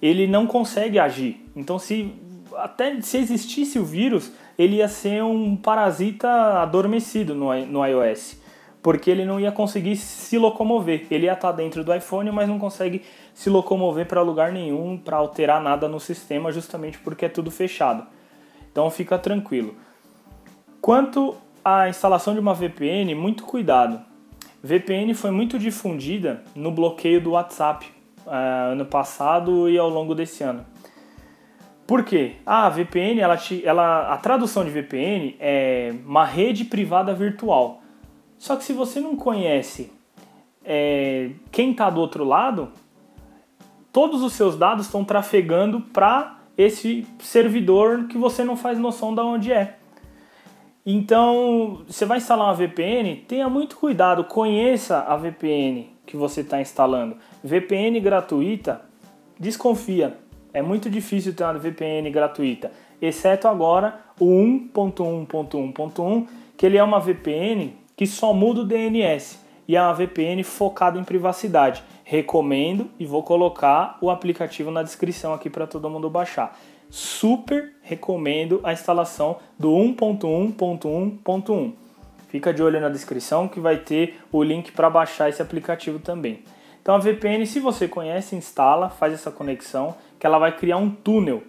ele 0.00 0.28
não 0.28 0.46
consegue 0.46 0.96
agir. 0.96 1.44
Então, 1.56 1.76
se 1.76 2.14
até 2.54 3.00
se 3.00 3.18
existisse 3.18 3.80
o 3.80 3.84
vírus, 3.84 4.30
ele 4.56 4.76
ia 4.76 4.86
ser 4.86 5.24
um 5.24 5.56
parasita 5.56 6.62
adormecido 6.62 7.34
no, 7.34 7.52
no 7.66 7.84
iOS, 7.84 8.40
porque 8.82 9.10
ele 9.10 9.24
não 9.24 9.38
ia 9.38 9.52
conseguir 9.52 9.96
se 9.96 10.36
locomover. 10.36 11.06
Ele 11.10 11.26
ia 11.26 11.34
estar 11.34 11.52
dentro 11.52 11.84
do 11.84 11.94
iPhone, 11.94 12.30
mas 12.32 12.48
não 12.48 12.58
consegue 12.58 13.02
se 13.32 13.48
locomover 13.48 14.06
para 14.06 14.20
lugar 14.22 14.50
nenhum, 14.52 14.98
para 14.98 15.16
alterar 15.16 15.62
nada 15.62 15.88
no 15.88 16.00
sistema, 16.00 16.50
justamente 16.50 16.98
porque 16.98 17.26
é 17.26 17.28
tudo 17.28 17.50
fechado. 17.50 18.04
Então 18.70 18.90
fica 18.90 19.18
tranquilo. 19.18 19.76
Quanto 20.80 21.36
à 21.64 21.88
instalação 21.88 22.34
de 22.34 22.40
uma 22.40 22.54
VPN, 22.54 23.14
muito 23.14 23.44
cuidado. 23.44 24.00
VPN 24.62 25.14
foi 25.14 25.30
muito 25.30 25.58
difundida 25.58 26.42
no 26.54 26.72
bloqueio 26.72 27.20
do 27.20 27.32
WhatsApp 27.32 27.86
uh, 28.26 28.72
ano 28.72 28.86
passado 28.86 29.68
e 29.68 29.78
ao 29.78 29.88
longo 29.88 30.14
desse 30.14 30.42
ano. 30.42 30.64
Por 31.86 32.04
quê? 32.04 32.36
Ah, 32.46 32.66
a 32.66 32.68
VPN, 32.68 33.20
ela, 33.20 33.38
ela, 33.64 34.14
a 34.14 34.16
tradução 34.16 34.64
de 34.64 34.70
VPN 34.70 35.36
é 35.38 35.92
uma 36.06 36.24
rede 36.24 36.64
privada 36.64 37.12
virtual. 37.12 37.81
Só 38.42 38.56
que 38.56 38.64
se 38.64 38.72
você 38.72 38.98
não 38.98 39.14
conhece 39.14 39.92
é, 40.64 41.30
quem 41.52 41.70
está 41.70 41.88
do 41.88 42.00
outro 42.00 42.24
lado, 42.24 42.70
todos 43.92 44.20
os 44.20 44.32
seus 44.32 44.56
dados 44.56 44.86
estão 44.86 45.04
trafegando 45.04 45.80
para 45.80 46.40
esse 46.58 47.06
servidor 47.20 48.08
que 48.08 48.18
você 48.18 48.42
não 48.42 48.56
faz 48.56 48.80
noção 48.80 49.14
de 49.14 49.20
onde 49.20 49.52
é. 49.52 49.76
Então, 50.84 51.84
você 51.86 52.04
vai 52.04 52.18
instalar 52.18 52.48
uma 52.48 52.54
VPN, 52.54 53.24
tenha 53.28 53.48
muito 53.48 53.76
cuidado, 53.76 54.24
conheça 54.24 54.98
a 54.98 55.16
VPN 55.16 55.90
que 56.04 56.16
você 56.16 56.40
está 56.40 56.60
instalando. 56.60 57.18
VPN 57.44 58.00
gratuita, 58.00 58.82
desconfia. 59.38 60.18
É 60.52 60.60
muito 60.60 60.90
difícil 60.90 61.32
ter 61.32 61.44
uma 61.44 61.54
VPN 61.54 62.10
gratuita, 62.10 62.72
exceto 63.00 63.46
agora 63.46 64.00
o 64.18 64.26
1.1.1.1, 64.26 66.26
que 66.56 66.66
ele 66.66 66.76
é 66.76 66.82
uma 66.82 66.98
VPN 66.98 67.80
que 68.02 68.06
só 68.08 68.34
muda 68.34 68.62
o 68.62 68.64
DNS 68.64 69.38
e 69.68 69.76
é 69.76 69.80
uma 69.80 69.94
VPN 69.94 70.42
focada 70.42 70.98
em 70.98 71.04
privacidade. 71.04 71.84
Recomendo 72.02 72.90
e 72.98 73.06
vou 73.06 73.22
colocar 73.22 73.96
o 74.00 74.10
aplicativo 74.10 74.72
na 74.72 74.82
descrição 74.82 75.32
aqui 75.32 75.48
para 75.48 75.68
todo 75.68 75.88
mundo 75.88 76.10
baixar 76.10 76.58
super 76.90 77.76
recomendo 77.80 78.58
a 78.64 78.72
instalação 78.72 79.36
do 79.56 79.70
1.1.1.1. 79.70 81.74
Fica 82.26 82.52
de 82.52 82.60
olho 82.60 82.80
na 82.80 82.88
descrição 82.88 83.46
que 83.46 83.60
vai 83.60 83.76
ter 83.76 84.18
o 84.32 84.42
link 84.42 84.72
para 84.72 84.90
baixar 84.90 85.28
esse 85.28 85.40
aplicativo 85.40 86.00
também. 86.00 86.42
Então 86.82 86.96
a 86.96 86.98
VPN, 86.98 87.46
se 87.46 87.60
você 87.60 87.86
conhece, 87.86 88.34
instala, 88.34 88.90
faz 88.90 89.14
essa 89.14 89.30
conexão, 89.30 89.94
que 90.18 90.26
ela 90.26 90.40
vai 90.40 90.56
criar 90.56 90.78
um 90.78 90.90
túnel 90.90 91.44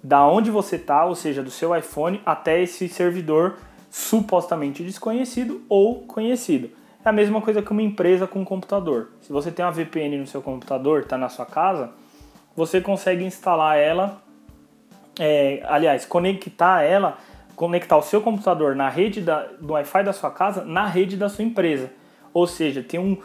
da 0.00 0.24
onde 0.24 0.52
você 0.52 0.76
está, 0.76 1.04
ou 1.04 1.16
seja, 1.16 1.42
do 1.42 1.50
seu 1.50 1.76
iPhone 1.76 2.22
até 2.24 2.62
esse 2.62 2.88
servidor 2.88 3.58
supostamente 3.90 4.82
desconhecido 4.82 5.62
ou 5.68 6.02
conhecido. 6.02 6.70
É 7.04 7.08
a 7.08 7.12
mesma 7.12 7.40
coisa 7.40 7.60
que 7.60 7.70
uma 7.70 7.82
empresa 7.82 8.26
com 8.26 8.40
um 8.40 8.44
computador. 8.44 9.10
Se 9.20 9.32
você 9.32 9.50
tem 9.50 9.64
uma 9.64 9.72
VPN 9.72 10.18
no 10.18 10.26
seu 10.26 10.40
computador, 10.40 11.00
está 11.00 11.18
na 11.18 11.28
sua 11.28 11.44
casa, 11.44 11.90
você 12.54 12.80
consegue 12.80 13.24
instalar 13.24 13.76
ela 13.76 14.22
é, 15.18 15.62
aliás, 15.66 16.06
conectar 16.06 16.82
ela, 16.82 17.18
conectar 17.54 17.96
o 17.96 18.02
seu 18.02 18.22
computador 18.22 18.74
na 18.74 18.88
rede 18.88 19.20
da, 19.20 19.44
do 19.60 19.74
Wi-Fi 19.74 20.02
da 20.02 20.12
sua 20.14 20.30
casa 20.30 20.64
na 20.64 20.86
rede 20.86 21.16
da 21.16 21.28
sua 21.28 21.44
empresa. 21.44 21.90
Ou 22.32 22.46
seja, 22.46 22.82
tem 22.82 22.98
um 22.98 23.18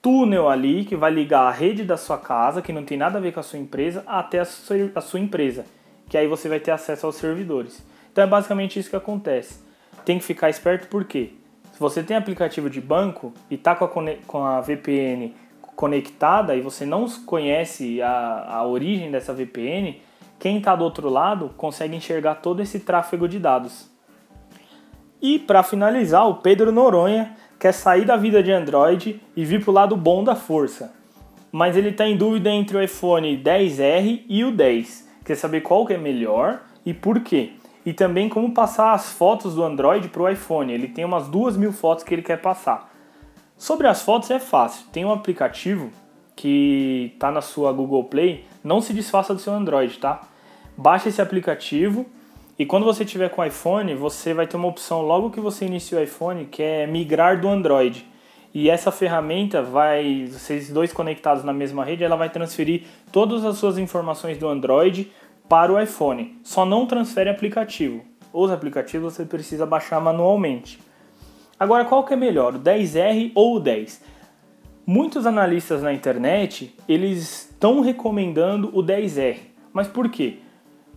túnel 0.00 0.48
ali 0.48 0.84
que 0.84 0.96
vai 0.96 1.10
ligar 1.10 1.42
a 1.42 1.50
rede 1.50 1.84
da 1.84 1.96
sua 1.96 2.16
casa, 2.16 2.62
que 2.62 2.72
não 2.72 2.84
tem 2.84 2.96
nada 2.96 3.18
a 3.18 3.20
ver 3.20 3.32
com 3.32 3.40
a 3.40 3.42
sua 3.42 3.58
empresa, 3.58 4.02
até 4.06 4.38
a 4.38 4.44
sua, 4.44 4.76
a 4.94 5.00
sua 5.00 5.20
empresa. 5.20 5.66
Que 6.08 6.16
aí 6.16 6.26
você 6.26 6.48
vai 6.48 6.60
ter 6.60 6.70
acesso 6.70 7.04
aos 7.04 7.16
servidores. 7.16 7.84
Então 8.12 8.24
é 8.24 8.26
basicamente 8.26 8.78
isso 8.78 8.88
que 8.88 8.96
acontece. 8.96 9.65
Tem 10.04 10.18
que 10.18 10.24
ficar 10.24 10.50
esperto 10.50 10.88
porque 10.88 11.32
se 11.72 11.80
você 11.80 12.02
tem 12.02 12.16
aplicativo 12.16 12.70
de 12.70 12.80
banco 12.80 13.32
e 13.50 13.54
está 13.54 13.74
com 13.74 13.84
a, 13.84 14.14
com 14.26 14.44
a 14.44 14.60
VPN 14.60 15.34
conectada 15.74 16.56
e 16.56 16.60
você 16.60 16.86
não 16.86 17.06
conhece 17.26 18.00
a, 18.00 18.46
a 18.48 18.66
origem 18.66 19.10
dessa 19.10 19.34
VPN, 19.34 20.00
quem 20.38 20.58
está 20.58 20.74
do 20.74 20.84
outro 20.84 21.08
lado 21.08 21.50
consegue 21.56 21.94
enxergar 21.94 22.36
todo 22.36 22.62
esse 22.62 22.80
tráfego 22.80 23.28
de 23.28 23.38
dados. 23.38 23.90
E 25.20 25.38
para 25.38 25.62
finalizar, 25.62 26.26
o 26.28 26.36
Pedro 26.36 26.72
Noronha 26.72 27.36
quer 27.58 27.72
sair 27.72 28.04
da 28.04 28.16
vida 28.16 28.42
de 28.42 28.52
Android 28.52 29.20
e 29.34 29.44
vir 29.44 29.62
para 29.62 29.70
o 29.70 29.74
lado 29.74 29.96
bom 29.96 30.22
da 30.22 30.34
força. 30.34 30.94
Mas 31.50 31.76
ele 31.76 31.90
está 31.90 32.06
em 32.06 32.16
dúvida 32.16 32.50
entre 32.50 32.76
o 32.76 32.82
iPhone 32.82 33.36
10R 33.36 34.24
e 34.28 34.44
o 34.44 34.52
10. 34.52 35.08
Quer 35.24 35.34
saber 35.34 35.62
qual 35.62 35.86
que 35.86 35.94
é 35.94 35.98
melhor 35.98 36.60
e 36.84 36.92
por 36.92 37.20
quê. 37.20 37.52
E 37.86 37.94
também 37.94 38.28
como 38.28 38.52
passar 38.52 38.92
as 38.92 39.12
fotos 39.12 39.54
do 39.54 39.62
Android 39.62 40.08
para 40.08 40.22
o 40.22 40.28
iPhone. 40.28 40.72
Ele 40.72 40.88
tem 40.88 41.04
umas 41.04 41.28
duas 41.28 41.56
mil 41.56 41.72
fotos 41.72 42.04
que 42.04 42.12
ele 42.12 42.22
quer 42.22 42.42
passar. 42.42 42.92
Sobre 43.56 43.86
as 43.86 44.02
fotos 44.02 44.30
é 44.30 44.38
fácil. 44.38 44.86
Tem 44.92 45.04
um 45.04 45.12
aplicativo 45.12 45.90
que 46.34 47.12
está 47.14 47.30
na 47.30 47.40
sua 47.40 47.72
Google 47.72 48.04
Play 48.04 48.44
não 48.62 48.80
se 48.80 48.92
desfaça 48.92 49.32
do 49.32 49.40
seu 49.40 49.54
Android, 49.54 49.96
tá? 49.98 50.22
Baixe 50.76 51.08
esse 51.08 51.22
aplicativo 51.22 52.04
e 52.58 52.66
quando 52.66 52.84
você 52.84 53.04
tiver 53.04 53.30
com 53.30 53.40
o 53.40 53.44
iPhone, 53.44 53.94
você 53.94 54.34
vai 54.34 54.46
ter 54.46 54.56
uma 54.56 54.68
opção 54.68 55.02
logo 55.02 55.30
que 55.30 55.40
você 55.40 55.64
inicia 55.66 55.98
o 55.98 56.02
iPhone, 56.02 56.46
que 56.46 56.62
é 56.62 56.86
migrar 56.86 57.40
do 57.40 57.48
Android. 57.48 58.04
E 58.52 58.68
essa 58.68 58.90
ferramenta 58.90 59.62
vai, 59.62 60.26
vocês 60.26 60.70
dois 60.70 60.92
conectados 60.92 61.44
na 61.44 61.52
mesma 61.52 61.84
rede, 61.84 62.02
ela 62.02 62.16
vai 62.16 62.28
transferir 62.28 62.82
todas 63.12 63.44
as 63.44 63.56
suas 63.56 63.78
informações 63.78 64.36
do 64.38 64.48
Android 64.48 65.12
para 65.48 65.72
o 65.72 65.80
iPhone. 65.80 66.38
Só 66.42 66.64
não 66.64 66.86
transfere 66.86 67.30
aplicativo. 67.30 68.02
Os 68.32 68.50
aplicativos 68.50 69.14
você 69.14 69.24
precisa 69.24 69.64
baixar 69.64 70.00
manualmente. 70.00 70.78
Agora, 71.58 71.84
qual 71.84 72.04
que 72.04 72.12
é 72.12 72.16
melhor, 72.16 72.54
o 72.54 72.58
10R 72.58 73.32
ou 73.34 73.56
o 73.56 73.60
10? 73.60 74.02
Muitos 74.86 75.26
analistas 75.26 75.82
na 75.82 75.92
internet, 75.92 76.74
eles 76.88 77.48
estão 77.50 77.80
recomendando 77.80 78.68
o 78.72 78.82
10R. 78.82 79.38
Mas 79.72 79.88
por 79.88 80.08
quê? 80.10 80.38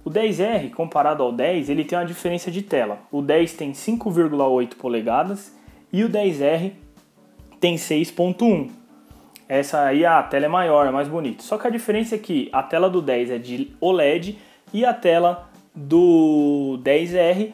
O 0.04 0.10
10R, 0.10 0.72
comparado 0.72 1.24
ao 1.24 1.32
10, 1.32 1.70
ele 1.70 1.84
tem 1.84 1.98
uma 1.98 2.06
diferença 2.06 2.52
de 2.52 2.62
tela. 2.62 3.00
O 3.12 3.22
10 3.22 3.54
tem 3.54 3.72
5,8 3.72 4.76
polegadas 4.76 5.56
e 5.92 6.04
o 6.04 6.10
10R 6.10 6.74
tem 7.60 7.76
6.1. 7.76 8.70
Essa 9.50 9.86
aí 9.86 10.06
a 10.06 10.22
tela 10.22 10.46
é 10.46 10.48
maior, 10.48 10.86
é 10.86 10.92
mais 10.92 11.08
bonita. 11.08 11.42
Só 11.42 11.58
que 11.58 11.66
a 11.66 11.72
diferença 11.72 12.14
é 12.14 12.20
que 12.20 12.50
a 12.54 12.62
tela 12.62 12.88
do 12.88 13.02
10 13.02 13.32
é 13.32 13.38
de 13.40 13.74
OLED 13.82 14.38
e 14.72 14.86
a 14.86 14.94
tela 14.94 15.50
do 15.74 16.80
10R 16.84 17.52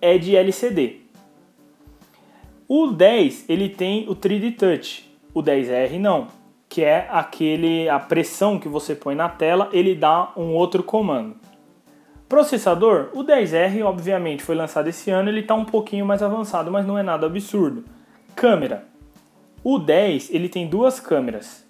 é 0.00 0.18
de 0.18 0.34
LCD. 0.34 1.02
O 2.66 2.88
10 2.88 3.48
ele 3.48 3.68
tem 3.68 4.08
o 4.08 4.16
3D 4.16 4.56
Touch, 4.56 5.08
o 5.32 5.40
10R 5.40 6.00
não, 6.00 6.26
que 6.68 6.82
é 6.82 7.06
aquele 7.10 7.88
a 7.88 8.00
pressão 8.00 8.58
que 8.58 8.68
você 8.68 8.96
põe 8.96 9.14
na 9.14 9.28
tela, 9.28 9.68
ele 9.72 9.94
dá 9.94 10.32
um 10.36 10.52
outro 10.54 10.82
comando. 10.82 11.36
Processador, 12.28 13.10
o 13.14 13.22
10R 13.22 13.84
obviamente 13.84 14.42
foi 14.42 14.56
lançado 14.56 14.88
esse 14.88 15.10
ano, 15.10 15.28
ele 15.28 15.40
está 15.40 15.54
um 15.54 15.66
pouquinho 15.66 16.04
mais 16.04 16.22
avançado, 16.24 16.72
mas 16.72 16.84
não 16.84 16.98
é 16.98 17.04
nada 17.04 17.26
absurdo. 17.26 17.84
Câmera, 18.34 18.90
o 19.64 19.78
10 19.78 20.30
ele 20.32 20.48
tem 20.48 20.66
duas 20.66 20.98
câmeras 20.98 21.64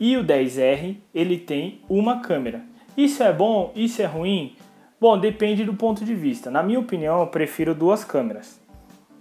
e 0.00 0.16
o 0.16 0.24
10R 0.24 0.96
ele 1.14 1.38
tem 1.38 1.80
uma 1.88 2.20
câmera. 2.20 2.62
Isso 2.96 3.22
é 3.22 3.32
bom? 3.32 3.72
Isso 3.74 4.00
é 4.00 4.06
ruim? 4.06 4.56
Bom, 5.00 5.18
depende 5.18 5.64
do 5.64 5.74
ponto 5.74 6.04
de 6.04 6.14
vista. 6.14 6.50
Na 6.50 6.62
minha 6.62 6.80
opinião, 6.80 7.20
eu 7.20 7.26
prefiro 7.26 7.74
duas 7.74 8.04
câmeras, 8.04 8.60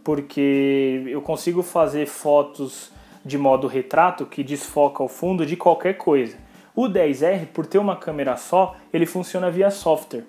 porque 0.03 1.03
eu 1.07 1.21
consigo 1.21 1.61
fazer 1.61 2.05
fotos 2.05 2.91
de 3.25 3.37
modo 3.37 3.67
retrato 3.67 4.25
que 4.25 4.43
desfoca 4.43 5.03
o 5.03 5.09
fundo 5.09 5.45
de 5.45 5.57
qualquer 5.57 5.95
coisa. 5.95 6.37
O 6.75 6.83
10R, 6.83 7.47
por 7.47 7.65
ter 7.65 7.77
uma 7.77 7.95
câmera 7.95 8.37
só, 8.37 8.75
ele 8.93 9.05
funciona 9.05 9.51
via 9.51 9.71
software. 9.71 10.25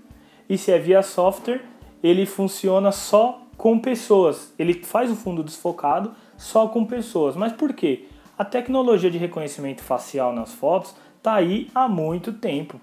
E 0.49 0.57
se 0.57 0.73
é 0.73 0.79
via 0.79 1.03
software, 1.03 1.61
ele 2.03 2.25
funciona 2.25 2.91
só 2.91 3.43
com 3.57 3.79
pessoas. 3.79 4.55
Ele 4.59 4.75
faz 4.75 5.11
o 5.11 5.17
fundo 5.17 5.43
desfocado 5.43 6.13
só 6.37 6.69
com 6.69 6.85
pessoas. 6.85 7.37
Mas 7.37 7.53
por 7.53 7.73
quê? 7.73 8.05
A 8.39 8.45
tecnologia 8.45 9.11
de 9.11 9.19
reconhecimento 9.19 9.83
facial 9.83 10.33
nas 10.33 10.53
fotos 10.53 10.95
está 11.17 11.35
aí 11.35 11.69
há 11.75 11.89
muito 11.89 12.33
tempo. 12.33 12.81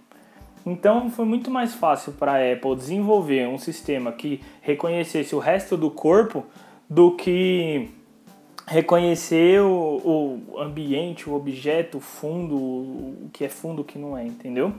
Então 0.65 1.09
foi 1.09 1.25
muito 1.25 1.51
mais 1.51 1.73
fácil 1.73 2.13
para 2.13 2.33
a 2.33 2.53
Apple 2.53 2.75
desenvolver 2.75 3.47
um 3.47 3.57
sistema 3.57 4.11
que 4.11 4.41
reconhecesse 4.61 5.35
o 5.35 5.39
resto 5.39 5.75
do 5.75 5.91
corpo 5.91 6.45
do 6.89 7.11
que 7.11 7.89
reconhecer 8.65 9.61
o, 9.61 10.41
o 10.53 10.59
ambiente, 10.59 11.29
o 11.29 11.33
objeto, 11.33 11.97
o 11.97 12.01
fundo, 12.01 12.55
o 12.55 13.29
que 13.33 13.43
é 13.43 13.49
fundo, 13.49 13.81
o 13.81 13.85
que 13.85 13.99
não 13.99 14.17
é, 14.17 14.25
entendeu? 14.25 14.73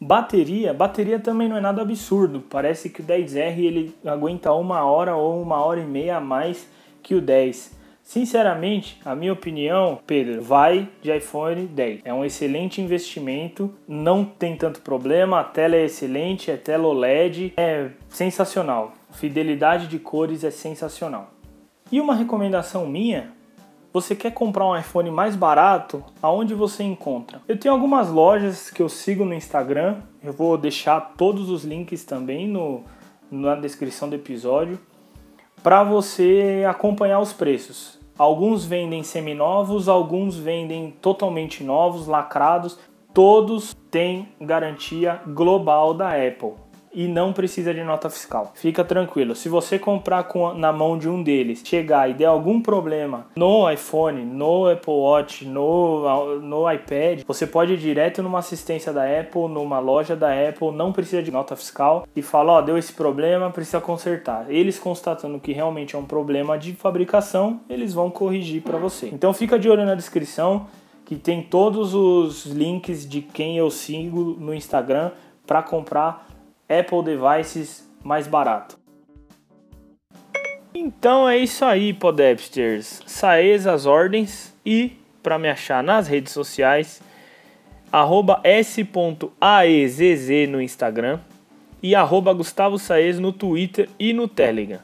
Bateria, 0.00 0.72
bateria 0.72 1.18
também 1.18 1.48
não 1.48 1.56
é 1.56 1.60
nada 1.60 1.82
absurdo. 1.82 2.44
Parece 2.48 2.90
que 2.90 3.00
o 3.00 3.04
10R 3.04 3.58
ele 3.58 3.94
aguenta 4.04 4.52
uma 4.52 4.84
hora 4.84 5.16
ou 5.16 5.42
uma 5.42 5.56
hora 5.56 5.80
e 5.80 5.86
meia 5.86 6.18
a 6.18 6.20
mais 6.20 6.68
que 7.02 7.14
o 7.14 7.20
10. 7.20 7.77
Sinceramente, 8.08 8.98
a 9.04 9.14
minha 9.14 9.34
opinião, 9.34 9.98
Pedro, 10.06 10.40
vai 10.40 10.88
de 11.02 11.14
iPhone 11.14 11.66
10. 11.66 12.00
É 12.06 12.14
um 12.14 12.24
excelente 12.24 12.80
investimento, 12.80 13.70
não 13.86 14.24
tem 14.24 14.56
tanto 14.56 14.80
problema, 14.80 15.40
a 15.40 15.44
tela 15.44 15.76
é 15.76 15.84
excelente, 15.84 16.50
é 16.50 16.56
tela 16.56 16.88
OLED, 16.88 17.52
é 17.54 17.90
sensacional. 18.08 18.94
Fidelidade 19.10 19.88
de 19.88 19.98
cores 19.98 20.42
é 20.42 20.50
sensacional. 20.50 21.34
E 21.92 22.00
uma 22.00 22.14
recomendação 22.14 22.86
minha, 22.86 23.30
você 23.92 24.16
quer 24.16 24.32
comprar 24.32 24.64
um 24.64 24.74
iPhone 24.74 25.10
mais 25.10 25.36
barato? 25.36 26.02
Aonde 26.22 26.54
você 26.54 26.82
encontra? 26.82 27.42
Eu 27.46 27.58
tenho 27.58 27.74
algumas 27.74 28.08
lojas 28.08 28.70
que 28.70 28.80
eu 28.80 28.88
sigo 28.88 29.22
no 29.22 29.34
Instagram, 29.34 29.98
eu 30.24 30.32
vou 30.32 30.56
deixar 30.56 31.12
todos 31.14 31.50
os 31.50 31.62
links 31.62 32.06
também 32.06 32.48
no, 32.48 32.84
na 33.30 33.54
descrição 33.54 34.08
do 34.08 34.14
episódio 34.14 34.78
para 35.62 35.82
você 35.82 36.64
acompanhar 36.66 37.20
os 37.20 37.34
preços. 37.34 37.97
Alguns 38.18 38.64
vendem 38.64 39.02
seminovos, 39.04 39.88
alguns 39.88 40.36
vendem 40.36 40.90
totalmente 41.00 41.62
novos, 41.62 42.08
lacrados. 42.08 42.78
Todos 43.14 43.74
têm 43.90 44.28
garantia 44.40 45.22
global 45.26 45.94
da 45.94 46.10
Apple 46.10 46.67
e 46.92 47.06
não 47.06 47.32
precisa 47.32 47.72
de 47.72 47.82
nota 47.82 48.08
fiscal. 48.10 48.52
Fica 48.54 48.84
tranquilo, 48.84 49.34
se 49.34 49.48
você 49.48 49.78
comprar 49.78 50.24
com, 50.24 50.54
na 50.54 50.72
mão 50.72 50.98
de 50.98 51.08
um 51.08 51.22
deles, 51.22 51.62
chegar 51.64 52.08
e 52.10 52.14
der 52.14 52.26
algum 52.26 52.60
problema 52.60 53.26
no 53.36 53.70
iPhone, 53.70 54.24
no 54.24 54.68
Apple 54.70 54.92
Watch, 54.92 55.44
no, 55.44 56.40
no 56.40 56.70
iPad, 56.70 57.22
você 57.26 57.46
pode 57.46 57.74
ir 57.74 57.78
direto 57.78 58.22
numa 58.22 58.38
assistência 58.38 58.92
da 58.92 59.04
Apple, 59.04 59.48
numa 59.48 59.78
loja 59.78 60.16
da 60.16 60.28
Apple, 60.28 60.72
não 60.72 60.92
precisa 60.92 61.22
de 61.22 61.30
nota 61.30 61.56
fiscal 61.56 62.06
e 62.14 62.22
fala: 62.22 62.52
Ó, 62.52 62.58
oh, 62.58 62.62
deu 62.62 62.78
esse 62.78 62.92
problema, 62.92 63.50
precisa 63.50 63.80
consertar. 63.80 64.46
Eles 64.48 64.78
constatando 64.78 65.38
que 65.38 65.52
realmente 65.52 65.94
é 65.94 65.98
um 65.98 66.04
problema 66.04 66.58
de 66.58 66.72
fabricação, 66.72 67.60
eles 67.68 67.92
vão 67.92 68.10
corrigir 68.10 68.62
para 68.62 68.78
você. 68.78 69.08
Então 69.12 69.32
fica 69.32 69.58
de 69.58 69.68
olho 69.68 69.84
na 69.84 69.94
descrição 69.94 70.66
que 71.04 71.16
tem 71.16 71.42
todos 71.42 71.94
os 71.94 72.44
links 72.44 73.08
de 73.08 73.22
quem 73.22 73.56
eu 73.56 73.70
sigo 73.70 74.36
no 74.38 74.52
Instagram 74.52 75.10
para 75.46 75.62
comprar 75.62 76.27
Apple 76.68 77.02
Devices 77.02 77.88
mais 78.02 78.26
barato. 78.26 78.78
Então 80.74 81.28
é 81.28 81.36
isso 81.38 81.64
aí, 81.64 81.92
Podepsters. 81.92 83.00
Saez 83.06 83.66
as 83.66 83.86
ordens 83.86 84.54
e 84.64 84.98
para 85.22 85.38
me 85.38 85.48
achar 85.48 85.82
nas 85.82 86.08
redes 86.08 86.32
sociais, 86.32 87.02
arroba 87.92 88.40
s.aezz 88.44 88.88
no 90.48 90.62
Instagram 90.62 91.20
e 91.82 91.94
arroba 91.94 92.32
Gustavo 92.32 92.78
Saez 92.78 93.18
no 93.18 93.32
Twitter 93.32 93.88
e 93.98 94.12
no 94.12 94.26
Telegram. 94.26 94.80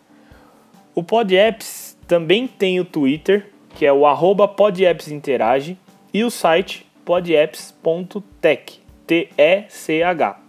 O 0.94 1.02
PodApps 1.02 1.98
também 2.06 2.46
tem 2.46 2.78
o 2.78 2.84
Twitter, 2.84 3.46
que 3.74 3.86
é 3.86 3.92
o 3.92 4.06
arroba 4.06 4.46
PodAppsInterage, 4.46 5.78
e 6.12 6.22
o 6.22 6.30
site 6.30 6.86
podapps.tech, 7.04 8.80
T-E-C-H. 9.06 10.43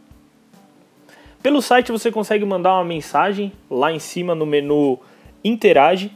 Pelo 1.46 1.62
site 1.62 1.92
você 1.92 2.12
consegue 2.12 2.44
mandar 2.44 2.74
uma 2.74 2.84
mensagem 2.84 3.52
lá 3.70 3.92
em 3.92 4.00
cima 4.00 4.34
no 4.34 4.48
menu 4.48 5.00
Interage 5.44 6.12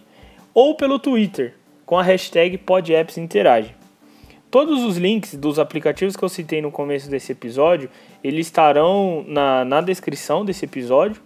ou 0.55 0.73
pelo 0.73 0.97
Twitter 0.97 1.53
com 1.85 1.99
a 1.99 2.01
hashtag 2.01 2.57
PodAppsInterage. 2.57 3.75
Todos 4.49 4.83
os 4.83 4.97
links 4.97 5.35
dos 5.35 5.59
aplicativos 5.59 6.15
que 6.15 6.23
eu 6.23 6.29
citei 6.29 6.63
no 6.63 6.71
começo 6.71 7.07
desse 7.11 7.31
episódio, 7.31 7.91
eles 8.23 8.47
estarão 8.47 9.23
na, 9.27 9.63
na 9.63 9.81
descrição 9.81 10.43
desse 10.43 10.65
episódio. 10.65 11.21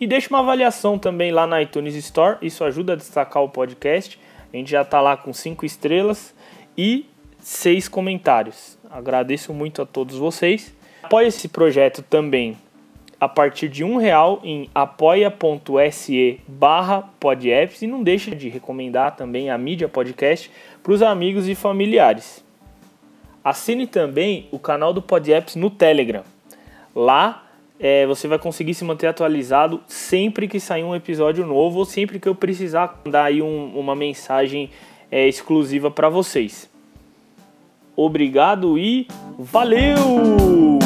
E 0.00 0.06
deixe 0.06 0.30
uma 0.30 0.38
avaliação 0.38 0.98
também 0.98 1.30
lá 1.30 1.46
na 1.46 1.60
iTunes 1.60 1.94
Store, 1.96 2.38
isso 2.40 2.64
ajuda 2.64 2.94
a 2.94 2.96
destacar 2.96 3.42
o 3.42 3.50
podcast. 3.50 4.18
A 4.50 4.56
gente 4.56 4.70
já 4.70 4.80
está 4.80 5.02
lá 5.02 5.18
com 5.18 5.34
5 5.34 5.66
estrelas 5.66 6.34
e 6.78 7.04
6 7.40 7.88
comentários. 7.88 8.78
Agradeço 8.90 9.52
muito 9.52 9.82
a 9.82 9.84
todos 9.84 10.16
vocês. 10.16 10.74
Apoie 11.02 11.26
esse 11.26 11.46
projeto 11.46 12.00
também 12.00 12.56
a 13.24 13.28
partir 13.28 13.70
de 13.70 13.82
um 13.82 13.96
real 13.96 14.38
em 14.44 14.68
apoia.se 14.74 16.40
barra 16.46 17.08
e 17.80 17.86
não 17.86 18.02
deixe 18.02 18.34
de 18.34 18.50
recomendar 18.50 19.16
também 19.16 19.48
a 19.48 19.56
mídia 19.56 19.88
podcast 19.88 20.50
para 20.82 20.92
os 20.92 21.00
amigos 21.00 21.48
e 21.48 21.54
familiares. 21.54 22.44
Assine 23.42 23.86
também 23.86 24.46
o 24.50 24.58
canal 24.58 24.92
do 24.92 25.00
Podapps 25.00 25.56
no 25.56 25.70
Telegram. 25.70 26.22
Lá 26.94 27.44
é, 27.80 28.06
você 28.06 28.28
vai 28.28 28.38
conseguir 28.38 28.74
se 28.74 28.84
manter 28.84 29.06
atualizado 29.06 29.80
sempre 29.88 30.46
que 30.46 30.60
sair 30.60 30.84
um 30.84 30.94
episódio 30.94 31.46
novo 31.46 31.78
ou 31.78 31.84
sempre 31.86 32.20
que 32.20 32.28
eu 32.28 32.34
precisar 32.34 33.00
dar 33.06 33.24
aí 33.24 33.40
um, 33.40 33.72
uma 33.74 33.96
mensagem 33.96 34.68
é, 35.10 35.26
exclusiva 35.26 35.90
para 35.90 36.10
vocês. 36.10 36.68
Obrigado 37.96 38.78
e 38.78 39.08
valeu! 39.38 40.83